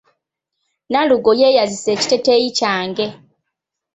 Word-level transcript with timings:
Nalugo 0.91 1.31
yeeyazise 1.39 1.87
ekiteeteeyi 1.95 2.49
kyange. 2.57 3.07